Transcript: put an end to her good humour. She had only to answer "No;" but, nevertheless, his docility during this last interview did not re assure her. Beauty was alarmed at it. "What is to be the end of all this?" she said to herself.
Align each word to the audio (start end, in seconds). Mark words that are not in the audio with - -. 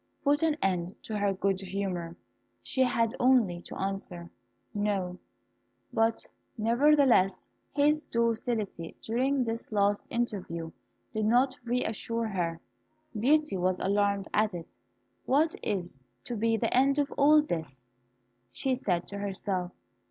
put 0.23 0.41
an 0.41 0.57
end 0.63 0.95
to 1.03 1.15
her 1.15 1.31
good 1.31 1.61
humour. 1.61 2.15
She 2.63 2.81
had 2.81 3.13
only 3.19 3.61
to 3.61 3.79
answer 3.79 4.31
"No;" 4.73 5.19
but, 5.93 6.25
nevertheless, 6.57 7.51
his 7.71 8.05
docility 8.05 8.95
during 9.03 9.43
this 9.43 9.71
last 9.71 10.07
interview 10.09 10.71
did 11.13 11.25
not 11.27 11.55
re 11.63 11.83
assure 11.85 12.29
her. 12.29 12.59
Beauty 13.19 13.57
was 13.57 13.79
alarmed 13.79 14.27
at 14.33 14.55
it. 14.55 14.73
"What 15.27 15.53
is 15.61 16.03
to 16.23 16.35
be 16.35 16.57
the 16.57 16.75
end 16.75 16.97
of 16.97 17.11
all 17.11 17.43
this?" 17.43 17.83
she 18.51 18.73
said 18.73 19.07
to 19.09 19.19
herself. 19.19 19.71